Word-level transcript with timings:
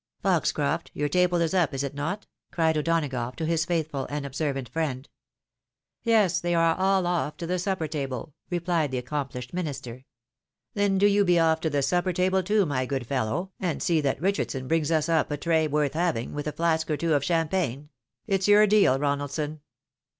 "Foxcroft! 0.23 0.89
your 0.95 1.07
table 1.07 1.39
is 1.41 1.53
up, 1.53 1.75
is 1.75 1.83
it 1.83 1.93
not?" 1.93 2.25
cried 2.51 2.75
O'Dona 2.75 3.07
gough, 3.07 3.35
to 3.35 3.45
his 3.45 3.65
faithful 3.65 4.07
and 4.09 4.25
observant 4.25 4.67
friend. 4.67 5.07
"Yes! 6.01 6.39
they 6.39 6.55
are 6.55 6.73
all 6.75 7.05
off 7.05 7.37
to 7.37 7.45
the 7.45 7.59
supper 7.59 7.85
table,'' 7.87 8.33
rephed 8.51 8.89
the 8.89 8.97
accomplished 8.97 9.53
minister." 9.53 10.05
Then 10.73 10.97
do 10.97 11.05
you 11.05 11.23
be 11.23 11.39
olf 11.39 11.61
to 11.61 11.69
the 11.69 11.83
supper 11.83 12.13
table 12.13 12.41
too, 12.41 12.65
my 12.65 12.87
good 12.87 13.05
fellow, 13.05 13.51
360 13.59 13.59
TEE 13.59 13.59
WIDOW 13.59 13.61
MARRIED. 14.21 14.39
and 14.39 14.43
see 14.43 14.47
that 14.47 14.59
Kichardson 14.63 14.67
brings 14.67 14.89
us 14.89 15.07
up 15.07 15.29
a 15.29 15.37
tray 15.37 15.67
worth 15.67 15.93
having, 15.93 16.33
with 16.33 16.47
a 16.47 16.51
flasli: 16.53 16.89
or 16.89 16.97
two 16.97 17.13
of 17.13 17.23
champagne; 17.23 17.89
it's 18.25 18.47
your 18.47 18.65
deal, 18.65 18.97
Ronaldson. 18.97 19.59